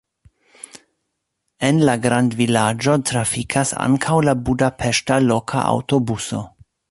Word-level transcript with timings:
En 1.67 1.81
la 1.89 1.95
grandvilaĝo 2.05 2.97
trafikas 3.11 3.75
ankaŭ 3.85 4.19
la 4.29 4.37
budapeŝta 4.49 5.23
loka 5.27 5.67
aŭtobuso. 5.77 6.45